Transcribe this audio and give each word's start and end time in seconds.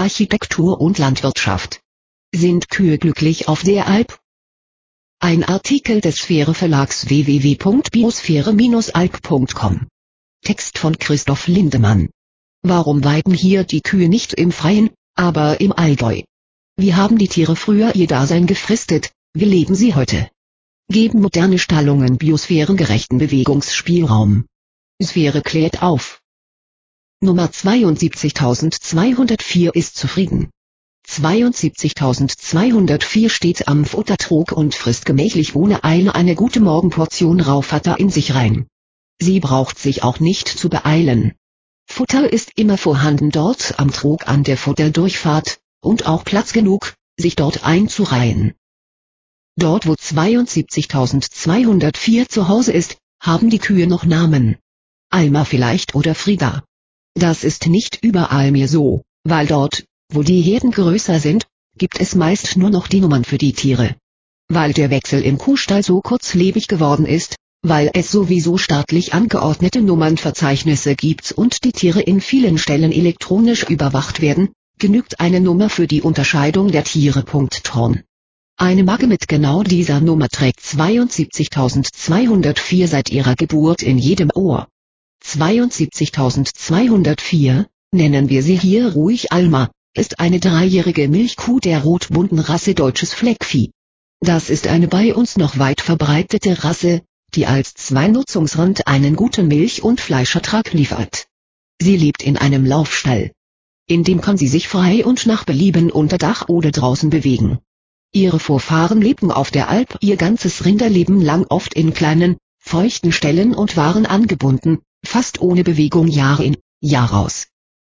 Architektur 0.00 0.80
und 0.80 0.96
Landwirtschaft. 0.96 1.82
Sind 2.34 2.70
Kühe 2.70 2.96
glücklich 2.96 3.48
auf 3.48 3.64
der 3.64 3.86
Alp? 3.86 4.18
Ein 5.18 5.44
Artikel 5.44 6.00
des 6.00 6.16
Sphäre 6.16 6.54
Verlags 6.54 7.10
www.biosphäre-alp.com. 7.10 9.88
Text 10.42 10.78
von 10.78 10.98
Christoph 10.98 11.48
Lindemann. 11.48 12.08
Warum 12.62 13.04
weiden 13.04 13.34
hier 13.34 13.64
die 13.64 13.82
Kühe 13.82 14.08
nicht 14.08 14.32
im 14.32 14.52
Freien, 14.52 14.88
aber 15.16 15.60
im 15.60 15.74
Allgäu? 15.74 16.22
Wie 16.78 16.94
haben 16.94 17.18
die 17.18 17.28
Tiere 17.28 17.54
früher 17.54 17.94
ihr 17.94 18.06
Dasein 18.06 18.46
gefristet, 18.46 19.12
wie 19.34 19.44
leben 19.44 19.74
sie 19.74 19.94
heute? 19.94 20.30
Geben 20.88 21.20
moderne 21.20 21.58
Stallungen 21.58 22.16
biosphärengerechten 22.16 23.18
Bewegungsspielraum? 23.18 24.46
Sphäre 25.02 25.42
klärt 25.42 25.82
auf. 25.82 26.19
Nummer 27.22 27.52
72204 27.52 29.74
ist 29.74 29.94
zufrieden. 29.94 30.48
72204 31.06 33.28
steht 33.28 33.68
am 33.68 33.84
Futtertrog 33.84 34.52
und 34.52 34.74
frisst 34.74 35.04
gemächlich 35.04 35.54
ohne 35.54 35.84
Eile 35.84 36.14
eine 36.14 36.34
gute 36.34 36.60
Morgenportion 36.60 37.40
Raufutter 37.40 38.00
in 38.00 38.08
sich 38.08 38.34
rein. 38.34 38.68
Sie 39.20 39.38
braucht 39.38 39.78
sich 39.78 40.02
auch 40.02 40.18
nicht 40.18 40.48
zu 40.48 40.70
beeilen. 40.70 41.34
Futter 41.86 42.32
ist 42.32 42.52
immer 42.56 42.78
vorhanden 42.78 43.30
dort 43.30 43.78
am 43.78 43.92
Trog 43.92 44.26
an 44.26 44.42
der 44.42 44.56
Futterdurchfahrt, 44.56 45.58
und 45.82 46.06
auch 46.06 46.24
Platz 46.24 46.54
genug, 46.54 46.94
sich 47.18 47.36
dort 47.36 47.66
einzureihen. 47.66 48.54
Dort 49.56 49.86
wo 49.86 49.92
72.204 49.92 52.30
zu 52.30 52.48
Hause 52.48 52.72
ist, 52.72 52.96
haben 53.20 53.50
die 53.50 53.58
Kühe 53.58 53.86
noch 53.86 54.06
Namen. 54.06 54.56
Alma 55.10 55.44
vielleicht 55.44 55.94
oder 55.94 56.14
Frieda. 56.14 56.64
Das 57.14 57.44
ist 57.44 57.66
nicht 57.66 57.98
überall 58.02 58.52
mehr 58.52 58.68
so, 58.68 59.02
weil 59.24 59.46
dort, 59.46 59.84
wo 60.12 60.22
die 60.22 60.40
Herden 60.40 60.70
größer 60.70 61.20
sind, 61.20 61.46
gibt 61.76 62.00
es 62.00 62.14
meist 62.14 62.56
nur 62.56 62.70
noch 62.70 62.86
die 62.86 63.00
Nummern 63.00 63.24
für 63.24 63.38
die 63.38 63.52
Tiere. 63.52 63.96
Weil 64.48 64.72
der 64.72 64.90
Wechsel 64.90 65.22
im 65.22 65.38
Kuhstall 65.38 65.82
so 65.82 66.00
kurzlebig 66.00 66.68
geworden 66.68 67.06
ist, 67.06 67.36
weil 67.62 67.90
es 67.92 68.10
sowieso 68.10 68.58
staatlich 68.58 69.12
angeordnete 69.12 69.82
Nummernverzeichnisse 69.82 70.96
gibt 70.96 71.32
und 71.32 71.64
die 71.64 71.72
Tiere 71.72 72.00
in 72.00 72.20
vielen 72.20 72.58
Stellen 72.58 72.90
elektronisch 72.90 73.64
überwacht 73.64 74.20
werden, 74.20 74.50
genügt 74.78 75.20
eine 75.20 75.40
Nummer 75.40 75.68
für 75.68 75.86
die 75.86 76.02
Unterscheidung 76.02 76.72
der 76.72 76.84
Tiere. 76.84 77.24
Ton. 77.62 78.02
Eine 78.56 78.82
Magge 78.82 79.06
mit 79.06 79.28
genau 79.28 79.62
dieser 79.62 80.00
Nummer 80.00 80.28
trägt 80.28 80.60
72.204 80.60 82.86
seit 82.86 83.10
ihrer 83.10 83.34
Geburt 83.34 83.82
in 83.82 83.98
jedem 83.98 84.30
Ohr. 84.34 84.68
72.204, 85.24 87.66
nennen 87.92 88.28
wir 88.28 88.42
sie 88.42 88.56
hier 88.56 88.92
ruhig 88.92 89.32
Alma, 89.32 89.70
ist 89.94 90.18
eine 90.18 90.40
dreijährige 90.40 91.08
Milchkuh 91.08 91.60
der 91.60 91.82
rotbunten 91.82 92.40
Rasse 92.40 92.74
deutsches 92.74 93.14
Fleckvieh. 93.14 93.70
Das 94.20 94.50
ist 94.50 94.66
eine 94.66 94.88
bei 94.88 95.14
uns 95.14 95.36
noch 95.36 95.58
weit 95.58 95.80
verbreitete 95.80 96.64
Rasse, 96.64 97.02
die 97.34 97.46
als 97.46 97.74
Zweinutzungsrand 97.74 98.86
einen 98.86 99.16
guten 99.16 99.48
Milch- 99.48 99.82
und 99.82 100.00
Fleischertrag 100.00 100.72
liefert. 100.72 101.26
Sie 101.80 101.96
lebt 101.96 102.22
in 102.22 102.36
einem 102.36 102.66
Laufstall. 102.66 103.32
In 103.86 104.04
dem 104.04 104.20
kann 104.20 104.36
sie 104.36 104.48
sich 104.48 104.68
frei 104.68 105.04
und 105.04 105.26
nach 105.26 105.44
Belieben 105.44 105.90
unter 105.90 106.18
Dach 106.18 106.48
oder 106.48 106.70
draußen 106.70 107.10
bewegen. 107.10 107.58
Ihre 108.12 108.40
Vorfahren 108.40 109.00
lebten 109.00 109.30
auf 109.30 109.50
der 109.50 109.68
Alp 109.68 109.96
ihr 110.00 110.16
ganzes 110.16 110.64
Rinderleben 110.64 111.20
lang 111.20 111.46
oft 111.48 111.74
in 111.74 111.94
kleinen, 111.94 112.36
feuchten 112.58 113.12
Ställen 113.12 113.54
und 113.54 113.76
waren 113.76 114.06
angebunden, 114.06 114.80
fast 115.04 115.40
ohne 115.40 115.64
Bewegung 115.64 116.06
Jahr 116.06 116.40
in, 116.40 116.56
Jahr 116.80 117.12
aus. 117.12 117.48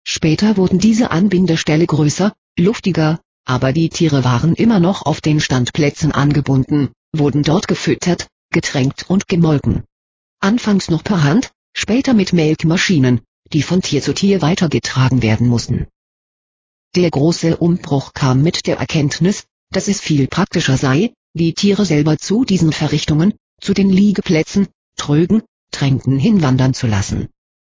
Später 0.04 0.56
wurden 0.56 0.78
diese 0.78 1.10
Anbindeställe 1.10 1.86
größer, 1.86 2.32
luftiger, 2.58 3.20
aber 3.44 3.72
die 3.72 3.88
Tiere 3.88 4.22
waren 4.22 4.54
immer 4.54 4.80
noch 4.80 5.06
auf 5.06 5.20
den 5.20 5.40
Standplätzen 5.40 6.12
angebunden, 6.12 6.90
wurden 7.12 7.42
dort 7.42 7.68
gefüttert, 7.68 8.28
getränkt 8.50 9.08
und 9.08 9.28
gemolken. 9.28 9.84
Anfangs 10.40 10.90
noch 10.90 11.02
per 11.02 11.22
Hand, 11.22 11.52
später 11.72 12.14
mit 12.14 12.33
Melkmaschinen, 12.33 13.20
die 13.52 13.62
von 13.62 13.83
Tier 13.83 14.02
zu 14.02 14.12
Tier 14.12 14.42
weitergetragen 14.42 15.22
werden 15.22 15.48
mussten. 15.48 15.86
Der 16.95 17.11
große 17.11 17.56
Umbruch 17.56 18.12
kam 18.14 18.42
mit 18.42 18.66
der 18.66 18.78
Erkenntnis, 18.78 19.45
dass 19.70 19.89
es 19.89 20.00
viel 20.00 20.27
praktischer 20.28 20.77
sei, 20.77 21.12
die 21.34 21.55
Tiere 21.55 21.84
selber 21.84 22.18
zu 22.18 22.45
diesen 22.45 22.72
Verrichtungen, 22.72 23.34
zu 23.61 23.74
den 23.74 23.90
Liegeplätzen, 23.90 24.68
Trögen, 24.96 25.42
Tränken 25.77 26.19
hinwandern 26.19 26.73
zu 26.73 26.87
lassen. 26.87 27.29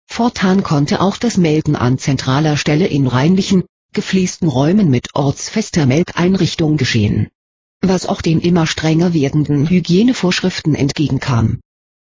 Fortan 0.09 0.65
konnte 0.65 1.01
auch 1.01 1.17
das 1.17 1.37
Melken 1.37 1.77
an 1.77 1.99
zentraler 1.99 2.57
Stelle 2.57 2.89
in 2.89 3.07
reinlichen, 3.07 3.63
gefliesten 3.93 4.49
Räumen 4.49 4.91
mit 4.91 5.15
ortsfester 5.15 5.87
Melkeinrichtung 5.87 6.77
geschehen. 6.77 7.29
Was 7.81 8.07
auch 8.07 8.21
den 8.21 8.41
immer 8.41 8.67
strenger 8.67 9.15
werdenden 9.15 9.69
Hygienevorschriften 9.69 10.75
entgegenkam. 10.75 11.61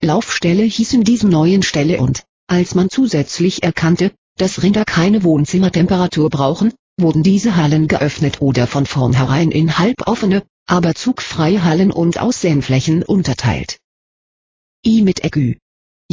Laufstelle 0.02 0.64
hießen 0.64 1.04
diesen 1.04 1.30
neuen 1.30 1.62
Ställe 1.62 2.00
und, 2.02 2.24
als 2.48 2.74
man 2.74 2.90
zusätzlich 2.90 3.62
erkannte, 3.62 4.12
dass 4.38 4.64
Rinder 4.64 4.86
keine 4.86 5.24
Wohnzimmertemperatur 5.24 6.32
brauchen, 6.32 6.74
wurden 6.98 7.22
diese 7.22 7.56
Hallen 7.56 7.88
geöffnet 7.88 8.42
oder 8.42 8.66
von 8.66 8.88
vornherein 8.88 9.52
in 9.52 9.78
halboffene, 9.78 10.42
aber 10.66 10.96
zugfreie 10.96 11.64
Hallen 11.64 11.92
und 11.92 12.20
Aussäenflächen 12.20 13.04
unterteilt. 13.04 13.78
I 14.86 15.04
mit 15.04 15.24
Egü. 15.24 15.56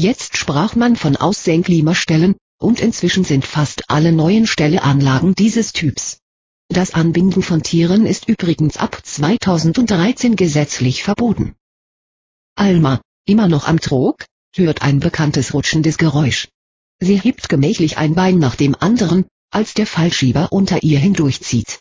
Jetzt 0.00 0.38
sprach 0.38 0.76
man 0.76 0.96
von 0.96 1.16
Aussäenklimastellen, 1.16 2.34
und 2.58 2.80
inzwischen 2.80 3.22
sind 3.22 3.44
fast 3.44 3.90
alle 3.90 4.12
neuen 4.12 4.46
Stelleanlagen 4.46 5.34
dieses 5.34 5.74
Typs. 5.74 6.20
Das 6.68 6.94
Anbinden 6.94 7.42
von 7.42 7.62
Tieren 7.62 8.06
ist 8.06 8.26
übrigens 8.26 8.78
ab 8.78 9.02
2013 9.04 10.36
gesetzlich 10.36 11.02
verboten. 11.02 11.54
Alma, 12.54 13.02
immer 13.26 13.46
noch 13.46 13.68
am 13.68 13.78
Trog, 13.78 14.24
hört 14.56 14.80
ein 14.80 15.00
bekanntes 15.00 15.52
rutschendes 15.52 15.98
Geräusch. 15.98 16.48
Sie 17.00 17.20
hebt 17.20 17.50
gemächlich 17.50 17.98
ein 17.98 18.14
Bein 18.14 18.38
nach 18.38 18.56
dem 18.56 18.74
anderen, 18.74 19.26
als 19.50 19.74
der 19.74 19.86
Fallschieber 19.86 20.50
unter 20.50 20.82
ihr 20.82 20.98
hindurchzieht. 20.98 21.78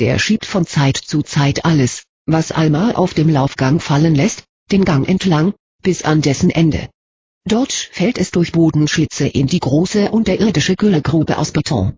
Der 0.00 0.18
schiebt 0.18 0.44
von 0.44 0.66
Zeit 0.66 0.98
zu 0.98 1.22
Zeit 1.22 1.64
alles, 1.64 2.02
was 2.26 2.52
Alma 2.52 2.90
auf 2.90 3.14
dem 3.14 3.30
Laufgang 3.30 3.80
fallen 3.80 4.14
lässt, 4.14 4.44
den 4.70 4.84
Gang 4.84 5.08
entlang, 5.08 5.54
bis 5.82 6.02
an 6.02 6.20
dessen 6.20 6.50
Ende. 6.50 6.90
Dort 7.46 7.72
fällt 7.72 8.16
es 8.16 8.30
durch 8.30 8.52
Bodenschlitze 8.52 9.26
in 9.26 9.46
die 9.46 9.60
große 9.60 10.10
unterirdische 10.10 10.76
Güllegrube 10.76 11.36
aus 11.36 11.52
Beton. 11.52 11.92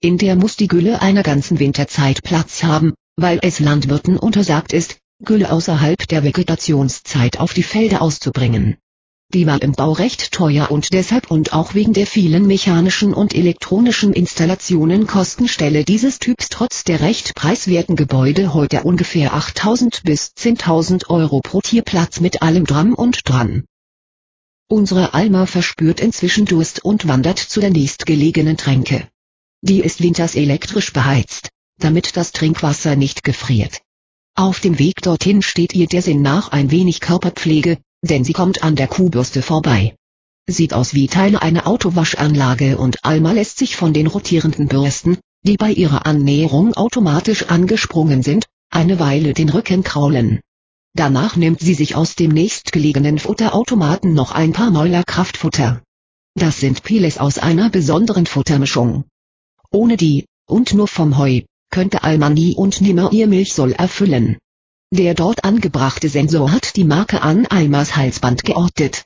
In 0.00 0.18
der 0.18 0.34
muss 0.34 0.56
die 0.56 0.66
Gülle 0.66 1.00
einer 1.00 1.22
ganzen 1.22 1.60
Winterzeit 1.60 2.24
Platz 2.24 2.64
haben, 2.64 2.94
weil 3.14 3.38
es 3.42 3.60
Landwirten 3.60 4.16
untersagt 4.16 4.72
ist, 4.72 4.98
Gülle 5.24 5.52
außerhalb 5.52 6.08
der 6.08 6.24
Vegetationszeit 6.24 7.38
auf 7.38 7.54
die 7.54 7.62
Felder 7.62 8.02
auszubringen. 8.02 8.76
Die 9.32 9.46
war 9.46 9.62
im 9.62 9.72
Bau 9.72 9.92
recht 9.92 10.32
teuer 10.32 10.68
und 10.72 10.92
deshalb 10.92 11.30
und 11.30 11.52
auch 11.52 11.74
wegen 11.74 11.92
der 11.92 12.06
vielen 12.08 12.48
mechanischen 12.48 13.14
und 13.14 13.34
elektronischen 13.36 14.12
Installationen 14.12 15.06
Kostenstelle 15.06 15.84
dieses 15.84 16.18
Typs 16.18 16.48
trotz 16.48 16.82
der 16.82 17.00
recht 17.00 17.36
preiswerten 17.36 17.94
Gebäude 17.94 18.52
heute 18.52 18.82
ungefähr 18.82 19.34
8000 19.34 20.02
bis 20.02 20.32
10.000 20.36 21.08
Euro 21.08 21.40
pro 21.40 21.60
Tierplatz 21.60 22.18
mit 22.18 22.42
allem 22.42 22.64
Dram 22.64 22.94
und 22.94 23.28
Dran. 23.28 23.64
Unsere 24.70 25.14
Alma 25.14 25.46
verspürt 25.46 25.98
inzwischen 25.98 26.44
Durst 26.44 26.84
und 26.84 27.08
wandert 27.08 27.38
zu 27.38 27.60
der 27.60 27.70
nächstgelegenen 27.70 28.58
Tränke. 28.58 29.08
Die 29.62 29.80
ist 29.80 30.02
winters 30.02 30.34
elektrisch 30.34 30.92
beheizt, 30.92 31.48
damit 31.78 32.18
das 32.18 32.32
Trinkwasser 32.32 32.94
nicht 32.94 33.24
gefriert. 33.24 33.80
Auf 34.34 34.60
dem 34.60 34.78
Weg 34.78 35.00
dorthin 35.00 35.40
steht 35.40 35.74
ihr 35.74 35.86
der 35.86 36.02
Sinn 36.02 36.20
nach 36.20 36.52
ein 36.52 36.70
wenig 36.70 37.00
Körperpflege, 37.00 37.78
denn 38.02 38.24
sie 38.24 38.34
kommt 38.34 38.62
an 38.62 38.76
der 38.76 38.88
Kuhbürste 38.88 39.40
vorbei. 39.40 39.96
Sieht 40.46 40.74
aus 40.74 40.92
wie 40.92 41.08
Teile 41.08 41.40
einer 41.40 41.66
Autowaschanlage 41.66 42.76
und 42.76 43.04
Alma 43.06 43.32
lässt 43.32 43.56
sich 43.56 43.74
von 43.74 43.94
den 43.94 44.06
rotierenden 44.06 44.68
Bürsten, 44.68 45.16
die 45.44 45.56
bei 45.56 45.72
ihrer 45.72 46.04
Annäherung 46.04 46.74
automatisch 46.74 47.44
angesprungen 47.44 48.22
sind, 48.22 48.44
eine 48.68 49.00
Weile 49.00 49.32
den 49.32 49.48
Rücken 49.48 49.82
kraulen. 49.82 50.40
Danach 50.94 51.36
nimmt 51.36 51.60
sie 51.60 51.74
sich 51.74 51.94
aus 51.94 52.16
dem 52.16 52.32
nächstgelegenen 52.32 53.18
Futterautomaten 53.18 54.14
noch 54.14 54.32
ein 54.32 54.52
paar 54.52 54.70
Mäuler 54.70 55.04
Kraftfutter. 55.04 55.80
Das 56.34 56.58
sind 56.58 56.82
Pellets 56.82 57.18
aus 57.18 57.38
einer 57.38 57.70
besonderen 57.70 58.26
Futtermischung. 58.26 59.04
Ohne 59.70 59.96
die, 59.96 60.26
und 60.46 60.74
nur 60.74 60.88
vom 60.88 61.16
Heu, 61.18 61.42
könnte 61.70 62.02
Alma 62.02 62.30
nie 62.30 62.54
und 62.56 62.80
nimmer 62.80 63.12
ihr 63.12 63.26
Milchsoll 63.26 63.72
erfüllen. 63.72 64.38
Der 64.90 65.14
dort 65.14 65.44
angebrachte 65.44 66.08
Sensor 66.08 66.50
hat 66.50 66.74
die 66.76 66.84
Marke 66.84 67.22
an 67.22 67.46
Almas 67.46 67.94
Halsband 67.94 68.44
geortet. 68.44 69.04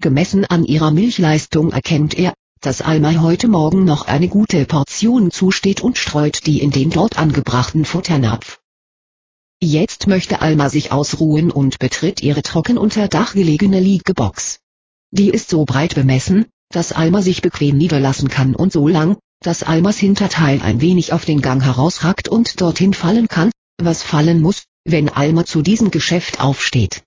Gemessen 0.00 0.44
an 0.44 0.64
ihrer 0.64 0.90
Milchleistung 0.90 1.72
erkennt 1.72 2.14
er, 2.14 2.32
dass 2.60 2.80
Alma 2.80 3.20
heute 3.20 3.48
Morgen 3.48 3.84
noch 3.84 4.06
eine 4.06 4.28
gute 4.28 4.64
Portion 4.66 5.30
zusteht 5.30 5.80
und 5.80 5.98
streut 5.98 6.46
die 6.46 6.60
in 6.60 6.70
den 6.70 6.90
dort 6.90 7.18
angebrachten 7.18 7.84
Futternapf. 7.84 8.60
Jetzt 9.62 10.06
möchte 10.06 10.42
Alma 10.42 10.68
sich 10.68 10.92
ausruhen 10.92 11.50
und 11.50 11.78
betritt 11.78 12.22
ihre 12.22 12.42
trocken 12.42 12.76
unter 12.76 13.08
Dach 13.08 13.32
gelegene 13.32 13.80
Liegebox. 13.80 14.60
Die 15.12 15.30
ist 15.30 15.48
so 15.48 15.64
breit 15.64 15.94
bemessen, 15.94 16.46
dass 16.70 16.92
Alma 16.92 17.22
sich 17.22 17.40
bequem 17.40 17.78
niederlassen 17.78 18.28
kann 18.28 18.54
und 18.54 18.72
so 18.72 18.86
lang, 18.86 19.16
dass 19.40 19.62
Almas 19.62 19.98
Hinterteil 19.98 20.60
ein 20.60 20.80
wenig 20.82 21.12
auf 21.12 21.24
den 21.24 21.40
Gang 21.40 21.62
herausragt 21.62 22.28
und 22.28 22.60
dorthin 22.60 22.92
fallen 22.92 23.28
kann, 23.28 23.50
was 23.78 24.02
fallen 24.02 24.42
muss, 24.42 24.64
wenn 24.84 25.08
Alma 25.08 25.46
zu 25.46 25.62
diesem 25.62 25.90
Geschäft 25.90 26.40
aufsteht. 26.40 27.02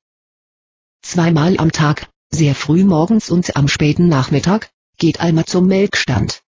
Zweimal 1.04 1.57
am 1.60 1.72
Tag, 1.72 2.10
sehr 2.31 2.56
früh 2.56 2.84
morgens 2.84 3.30
und 3.30 3.56
am 3.56 3.68
späten 3.68 4.07
Nachmittag, 4.07 4.72
geht 4.98 5.22
Alma 5.22 5.46
zum 5.46 5.68
Melkstand. 5.68 6.42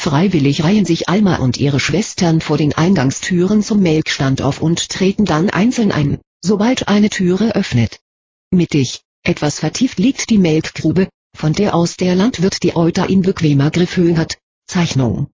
Freiwillig 0.00 0.64
reihen 0.64 0.86
sich 0.86 1.10
Alma 1.10 1.36
und 1.36 1.58
ihre 1.58 1.78
Schwestern 1.78 2.40
vor 2.40 2.56
den 2.56 2.72
Eingangstüren 2.72 3.62
zum 3.62 3.80
Melkstand 3.80 4.40
auf 4.40 4.62
und 4.62 4.88
treten 4.88 5.26
dann 5.26 5.50
einzeln 5.50 5.92
ein, 5.92 6.18
sobald 6.40 6.88
eine 6.88 7.10
Türe 7.10 7.54
öffnet. 7.54 8.00
Mittig, 8.50 9.02
etwas 9.24 9.58
vertieft 9.58 9.98
liegt 9.98 10.30
die 10.30 10.38
Melkgrube, 10.38 11.10
von 11.36 11.52
der 11.52 11.74
aus 11.74 11.98
der 11.98 12.14
Landwirt 12.14 12.62
die 12.62 12.74
Euter 12.76 13.10
in 13.10 13.20
bequemer 13.20 13.70
Griffhöhe 13.70 14.16
hat. 14.16 14.38
Zeichnung. 14.66 15.28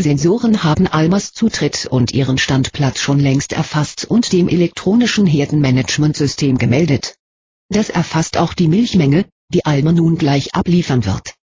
Sensoren 0.00 0.64
haben 0.64 0.88
Almas 0.88 1.32
Zutritt 1.32 1.86
und 1.86 2.12
ihren 2.12 2.38
Standplatz 2.38 2.98
schon 2.98 3.20
längst 3.20 3.52
erfasst 3.52 4.04
und 4.04 4.32
dem 4.32 4.48
elektronischen 4.48 5.26
Herdenmanagementsystem 5.26 6.58
gemeldet. 6.58 7.14
Das 7.68 7.88
erfasst 7.88 8.36
auch 8.36 8.52
die 8.52 8.66
Milchmenge, 8.66 9.26
die 9.54 9.64
Alma 9.64 9.92
nun 9.92 10.18
gleich 10.18 10.56
abliefern 10.56 11.04
wird. 11.04 11.37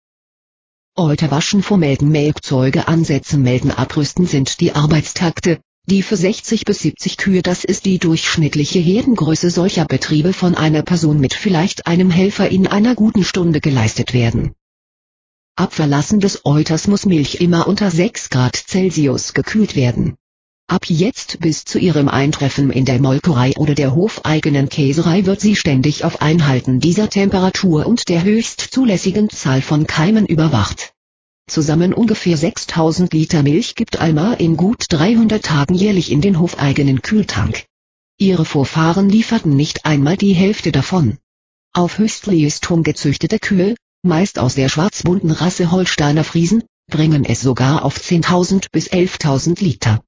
Euter 0.97 1.33
waschen 1.33 1.65
vormelden 1.65 2.11
Melkzeuge 2.11 2.87
ansetzen 2.87 3.43
melden 3.43 3.73
abrüsten 3.73 4.27
sind 4.27 4.61
die 4.61 4.77
Arbeitstakte, 4.77 5.59
die 5.87 6.03
für 6.03 6.17
60 6.17 6.65
bis 6.65 6.83
70 6.83 7.17
Kühe 7.17 7.43
das 7.43 7.65
ist 7.65 7.85
die 7.85 7.99
durchschnittliche 7.99 8.79
Herdengröße 8.79 9.51
solcher 9.51 9.87
Betriebe 9.87 10.33
von 10.33 10.55
einer 10.55 10.83
Person 10.83 11.19
mit 11.19 11.35
vielleicht 11.35 11.89
einem 11.89 12.13
Helfer 12.13 12.49
in 12.49 12.69
einer 12.69 12.95
guten 12.95 13.25
Stunde 13.25 13.61
geleistet 13.61 14.15
werden. 14.15 14.53
Ab 15.57 15.75
Verlassen 15.75 16.21
des 16.21 16.47
Euters 16.47 16.87
muss 16.87 17.07
Milch 17.07 17.41
immer 17.41 17.67
unter 17.67 17.91
6 17.91 18.31
Grad 18.31 18.55
Celsius 18.55 19.35
gekühlt 19.35 19.75
werden. 19.75 20.15
Ab 20.75 20.87
jetzt 20.89 21.39
bis 21.41 21.65
zu 21.65 21.79
ihrem 21.79 22.09
Eintreffen 22.09 22.71
in 22.71 22.85
der 22.85 23.01
Molkerei 23.01 23.53
oder 23.57 23.77
der 23.77 23.95
hofeigenen 23.95 24.69
Käserei 24.69 25.25
wird 25.25 25.41
sie 25.41 25.55
ständig 25.57 26.05
auf 26.05 26.21
Einhalten 26.21 26.81
dieser 26.81 27.09
Temperatur 27.09 27.87
und 27.87 28.09
der 28.09 28.25
höchst 28.25 28.61
zulässigen 28.61 29.31
Zahl 29.31 29.63
von 29.63 29.87
Keimen 29.87 30.27
überwacht. 30.27 30.93
Zusammen 31.47 31.95
ungefähr 31.95 32.37
6000 32.37 33.13
Liter 33.13 33.43
Milch 33.43 33.77
gibt 33.77 34.01
Alma 34.01 34.33
in 34.33 34.57
gut 34.57 34.87
300 34.89 35.45
Tagen 35.45 35.75
jährlich 35.75 36.11
in 36.11 36.21
den 36.21 36.41
hofeigenen 36.41 37.03
Kühltank. 37.03 37.67
Ihre 38.19 38.45
Vorfahren 38.45 39.09
lieferten 39.09 39.55
nicht 39.55 39.85
einmal 39.85 40.17
die 40.17 40.33
Hälfte 40.33 40.73
davon. 40.73 41.19
Auf 41.73 41.99
Höchstleistung 41.99 42.83
gezüchtete 42.83 43.39
Kühe, 43.39 43.77
meist 44.03 44.39
aus 44.39 44.55
der 44.55 44.69
schwarzbunten 44.69 45.31
Rasse 45.31 45.71
Holsteiner 45.71 46.25
Friesen, 46.25 46.65
bringen 46.91 47.25
es 47.25 47.43
sogar 47.43 47.85
auf 47.85 47.97
10.000 47.97 48.67
bis 48.73 48.91
11.000 48.91 49.63
Liter. 49.63 50.03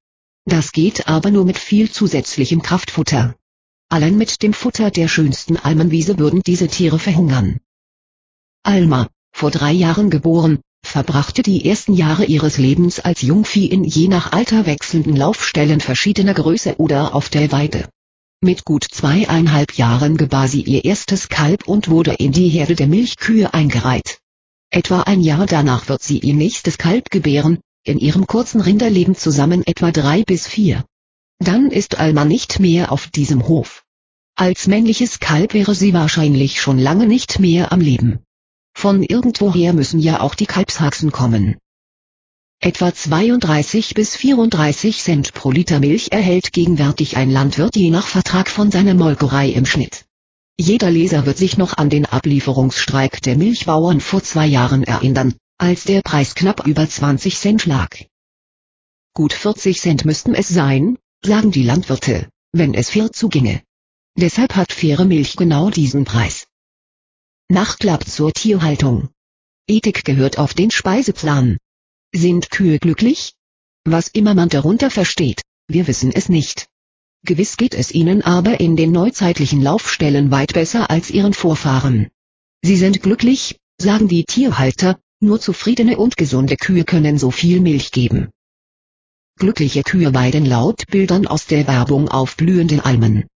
Das 0.47 0.71
geht 0.71 1.09
aber 1.09 1.33
nur 1.33 1.45
mit 1.45 1.59
viel 1.59 1.91
zusätzlichem 1.91 2.63
Kraftfutter. 2.63 3.35
Allein 3.89 4.17
mit 4.17 4.43
dem 4.43 4.53
Futter 4.53 4.93
der 4.93 5.09
schönsten 5.09 5.57
Almenwiese 5.57 6.19
würden 6.19 6.41
diese 6.47 6.69
Tiere 6.69 7.01
verhungern. 7.01 7.59
Alma, 8.63 9.09
vor 9.33 9.51
drei 9.51 9.73
Jahren 9.73 10.09
geboren, 10.09 10.61
verbrachte 10.85 11.43
die 11.43 11.69
ersten 11.69 11.95
Jahre 11.95 12.25
ihres 12.25 12.59
Lebens 12.59 13.01
als 13.01 13.23
Jungvieh 13.23 13.67
in 13.67 13.83
je 13.83 14.07
nach 14.07 14.33
Alter 14.33 14.67
wechselnden 14.67 15.17
Laufstellen 15.17 15.81
verschiedener 15.81 16.35
Größe 16.35 16.77
oder 16.79 17.15
auf 17.15 17.29
der 17.29 17.51
Weide. 17.51 17.89
Mit 18.41 18.65
gut 18.65 18.87
zweieinhalb 18.89 19.73
Jahren 19.73 20.17
gebar 20.17 20.47
sie 20.47 20.63
ihr 20.63 20.85
erstes 20.85 21.29
Kalb 21.29 21.67
und 21.67 21.89
wurde 21.89 22.15
in 22.15 22.31
die 22.31 22.49
Herde 22.49 22.77
der 22.77 22.87
Milchkühe 22.87 23.53
eingereiht. 23.53 24.21
Etwa 24.71 25.03
ein 25.03 25.21
Jahr 25.21 25.47
danach 25.47 25.89
wird 25.89 26.03
sie 26.03 26.19
ihr 26.19 26.35
nächstes 26.35 26.79
Kalb 26.79 27.11
gebären, 27.11 27.59
in 27.87 27.99
ihrem 27.99 28.27
kurzen 28.27 28.61
Rinderleben 28.61 29.15
zusammen 29.15 29.63
etwa 29.67 29.93
drei 29.93 30.25
bis 30.25 30.47
vier. 30.47 30.85
Dann 31.39 31.71
ist 31.71 31.99
Alma 31.99 32.25
nicht 32.25 32.59
mehr 32.61 32.91
auf 32.91 33.09
diesem 33.09 33.47
Hof. 33.47 33.85
Als 34.35 34.67
männliches 34.67 35.21
Kalb 35.21 35.55
wäre 35.55 35.75
sie 35.75 35.95
wahrscheinlich 35.95 36.61
schon 36.61 36.79
lange 36.79 37.07
nicht 37.07 37.39
mehr 37.39 37.73
am 37.73 37.81
Leben. 37.81 38.19
Von 38.75 39.03
irgendwoher 39.03 39.73
müssen 39.73 40.01
ja 40.01 40.21
auch 40.21 40.35
die 40.35 40.47
Kalbshaxen 40.47 41.13
kommen. 41.13 41.57
Etwa 42.61 42.93
32 42.93 43.95
bis 43.95 44.17
34 44.17 45.03
Cent 45.03 45.35
pro 45.35 45.51
Liter 45.51 45.79
Milch 45.79 46.09
erhält 46.11 46.53
gegenwärtig 46.53 47.17
ein 47.17 47.31
Landwirt 47.31 47.77
je 47.77 47.91
nach 47.91 48.07
Vertrag 48.07 48.51
von 48.51 48.71
seiner 48.71 48.95
Molkerei 48.95 49.51
im 49.51 49.67
Schnitt. 49.67 50.05
Jeder 50.59 50.91
Leser 50.91 51.27
wird 51.27 51.37
sich 51.37 51.59
noch 51.59 51.77
an 51.77 51.91
den 51.91 52.07
Ablieferungsstreik 52.07 53.21
der 53.23 53.37
Milchbauern 53.37 54.01
vor 54.01 54.23
zwei 54.23 54.47
Jahren 54.47 54.83
erinnern, 54.85 55.35
als 55.59 55.85
der 55.85 56.03
Preis 56.03 56.35
knapp 56.35 56.67
über 56.67 56.89
20 56.89 57.37
Cent 57.37 57.67
lag. 57.67 57.89
Gut 59.15 59.33
40 59.33 59.81
Cent 59.81 60.05
müssten 60.05 60.35
es 60.35 60.49
sein, 60.49 60.99
sagen 61.25 61.51
die 61.51 61.63
Landwirte, 61.63 62.29
wenn 62.53 62.75
es 62.75 62.91
fair 62.91 63.13
zuginge. 63.13 63.63
Deshalb 64.19 64.55
hat 64.57 64.73
faire 64.73 65.05
Milch 65.05 65.37
genau 65.37 65.71
diesen 65.71 66.05
Preis. 66.05 66.47
Nachklapp 67.49 68.07
zur 68.07 68.33
Tierhaltung. 68.33 69.09
Ethik 69.69 70.05
gehört 70.05 70.39
auf 70.39 70.55
den 70.55 70.71
Speiseplan. 70.71 71.59
Sind 72.15 72.51
Kühe 72.51 72.79
glücklich? 72.79 73.35
Was 73.85 74.09
immer 74.09 74.35
man 74.35 74.49
darunter 74.49 74.91
versteht, 74.91 75.43
wir 75.69 75.87
wissen 75.87 76.13
es 76.13 76.29
nicht. 76.29 76.67
Gewiss 77.25 77.57
geht 77.57 77.75
es 77.75 77.93
ihnen 77.93 78.23
aber 78.23 78.61
in 78.61 78.77
den 78.77 78.93
neuzeitlichen 78.93 79.63
Laufstellen 79.63 80.31
weit 80.31 80.53
besser 80.53 80.91
als 80.91 81.11
ihren 81.11 81.35
Vorfahren. 81.35 82.11
Sie 82.63 82.77
sind 82.77 83.03
glücklich, 83.03 83.59
sagen 83.79 84.09
die 84.09 84.25
Tierhalter, 84.25 84.99
nur 85.21 85.41
zufriedene 85.41 85.97
und 85.97 86.17
gesunde 86.17 86.57
Kühe 86.57 86.85
können 86.85 87.19
so 87.19 87.31
viel 87.31 87.61
Milch 87.61 87.91
geben. 87.91 88.31
Glückliche 89.39 89.83
Kühe 89.83 90.15
weiden 90.15 90.47
laut 90.47 90.87
Bildern 90.87 91.27
aus 91.27 91.47
der 91.47 91.67
Werbung 91.67 92.09
auf 92.09 92.37
blühenden 92.37 92.81
Almen. 92.81 93.27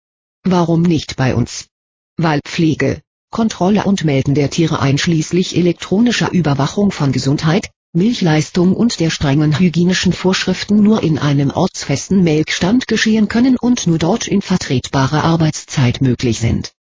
Warum 0.44 0.82
nicht 0.82 1.16
bei 1.16 1.34
uns? 1.34 1.68
Weil 2.16 2.40
Pflege, 2.44 3.00
Kontrolle 3.30 3.84
und 3.84 4.04
Melden 4.04 4.34
der 4.34 4.50
Tiere 4.50 4.80
einschließlich 4.80 5.56
elektronischer 5.56 6.32
Überwachung 6.32 6.90
von 6.90 7.12
Gesundheit, 7.12 7.70
Milchleistung 7.92 8.74
und 8.74 9.00
der 9.00 9.10
strengen 9.10 9.58
hygienischen 9.58 10.12
Vorschriften 10.12 10.82
nur 10.82 11.02
in 11.02 11.18
einem 11.18 11.50
ortsfesten 11.50 12.22
Melkstand 12.22 12.86
geschehen 12.88 13.28
können 13.28 13.56
und 13.56 13.86
nur 13.86 13.98
dort 13.98 14.28
in 14.28 14.42
vertretbarer 14.42 15.24
Arbeitszeit 15.24 16.00
möglich 16.00 16.38
sind. 16.38 16.72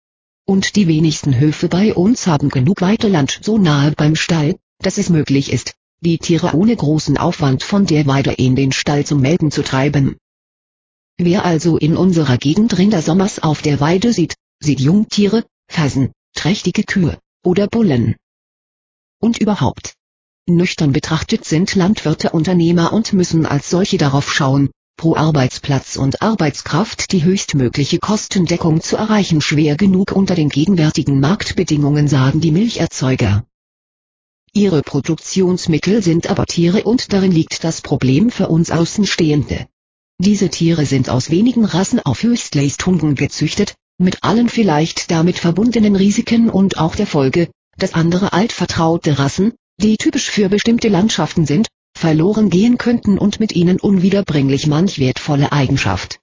Und 0.46 0.76
die 0.76 0.88
wenigsten 0.88 1.40
Höfe 1.40 1.68
bei 1.68 1.94
uns 1.94 2.28
haben 2.28 2.50
genug 2.50 2.82
Weideland 2.82 3.40
so 3.42 3.58
nahe 3.58 3.92
beim 3.92 4.16
Stall, 4.16 4.56
dass 4.82 4.98
es 4.98 5.10
möglich 5.10 5.52
ist, 5.52 5.74
die 6.02 6.18
Tiere 6.18 6.56
ohne 6.56 6.76
großen 6.76 7.18
Aufwand 7.18 7.64
von 7.64 7.86
der 7.86 8.06
Weide 8.08 8.32
in 8.32 8.56
den 8.56 8.72
Stall 8.72 9.06
zum 9.06 9.22
Melken 9.22 9.52
zu 9.52 9.64
treiben. 9.64 10.18
Wer 11.18 11.44
also 11.44 11.78
in 11.78 11.98
unserer 11.98 12.38
Gegend 12.38 12.78
Rindersommers 12.78 13.40
auf 13.40 13.62
der 13.62 13.82
Weide 13.82 14.14
sieht, 14.14 14.36
sieht 14.62 14.80
Jungtiere, 14.80 15.44
Fersen, 15.68 16.14
trächtige 16.34 16.84
Kühe, 16.84 17.20
oder 17.44 17.68
Bullen. 17.68 18.16
Und 19.20 19.38
überhaupt. 19.38 19.96
Nüchtern 20.48 20.94
betrachtet 20.94 21.46
sind 21.46 21.76
Landwirte 21.76 22.30
Unternehmer 22.32 22.94
und 22.94 23.12
müssen 23.12 23.46
als 23.46 23.70
solche 23.70 23.98
darauf 23.98 24.34
schauen, 24.34 24.70
pro 24.96 25.16
Arbeitsplatz 25.16 25.98
und 25.98 26.22
Arbeitskraft 26.22 27.12
die 27.12 27.24
höchstmögliche 27.24 28.00
Kostendeckung 28.00 28.82
zu 28.82 28.96
erreichen 28.96 29.42
schwer 29.42 29.76
genug 29.76 30.14
unter 30.14 30.36
den 30.36 30.50
gegenwärtigen 30.50 31.20
Marktbedingungen 31.20 32.08
sagen 32.08 32.42
die 32.42 32.52
Milcherzeuger. 32.52 33.44
Ihre 34.54 34.82
Produktionsmittel 34.82 36.02
sind 36.02 36.30
aber 36.30 36.46
Tiere 36.46 36.84
und 36.84 37.14
darin 37.14 37.32
liegt 37.32 37.64
das 37.64 37.82
Problem 37.82 38.32
für 38.32 38.48
uns 38.48 38.72
Außenstehende. 38.72 39.68
Diese 40.20 40.50
Tiere 40.50 40.86
sind 40.86 41.10
aus 41.10 41.30
wenigen 41.30 41.66
Rassen 41.66 42.00
auf 42.00 42.24
Höchstleistungen 42.24 43.16
gezüchtet, 43.16 43.76
mit 44.00 44.24
allen 44.24 44.50
vielleicht 44.50 45.12
damit 45.12 45.38
verbundenen 45.38 45.96
Risiken 45.96 46.50
und 46.50 46.78
auch 46.78 46.96
der 46.96 47.08
Folge, 47.08 47.50
dass 47.78 47.94
andere 47.94 48.34
altvertraute 48.34 49.20
Rassen, 49.20 49.54
die 49.82 49.98
typisch 49.98 50.30
für 50.30 50.50
bestimmte 50.50 50.90
Landschaften 50.90 51.46
sind, 51.46 51.68
verloren 51.96 52.50
gehen 52.50 52.78
könnten 52.78 53.18
und 53.18 53.40
mit 53.40 53.56
ihnen 53.56 53.80
unwiederbringlich 53.80 54.68
manch 54.68 55.00
wertvolle 55.00 55.52
Eigenschaft. 55.52 56.20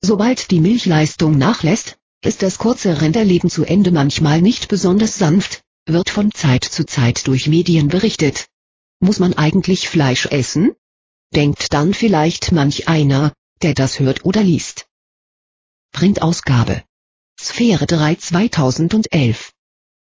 Sobald 0.00 0.50
die 0.50 0.60
Milchleistung 0.60 1.38
nachlässt, 1.38 1.96
ist 2.24 2.42
das 2.42 2.58
kurze 2.58 3.00
Rinderleben 3.00 3.50
zu 3.50 3.64
Ende 3.64 3.92
manchmal 3.92 4.42
nicht 4.42 4.68
besonders 4.68 5.18
sanft, 5.18 5.62
wird 5.88 6.10
von 6.10 6.32
Zeit 6.32 6.64
zu 6.64 6.84
Zeit 6.86 7.26
durch 7.26 7.48
Medien 7.48 7.88
berichtet. 7.88 8.46
Muss 9.00 9.18
man 9.18 9.34
eigentlich 9.34 9.88
Fleisch 9.88 10.26
essen? 10.26 10.74
Denkt 11.34 11.72
dann 11.72 11.94
vielleicht 11.94 12.52
manch 12.52 12.88
einer, 12.88 13.32
der 13.62 13.74
das 13.74 13.98
hört 13.98 14.24
oder 14.24 14.42
liest. 14.42 14.86
Printausgabe 15.92 16.84
Sphäre 17.40 17.86
3 17.86 18.16
2011 18.16 19.52